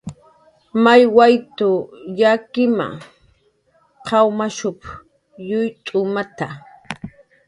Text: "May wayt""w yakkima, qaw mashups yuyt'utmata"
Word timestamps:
"May 0.83 1.01
wayt""w 1.17 1.71
yakkima, 2.19 2.87
qaw 4.07 4.27
mashups 4.37 4.89
yuyt'utmata" 5.47 6.47